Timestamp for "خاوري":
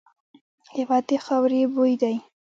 1.25-1.61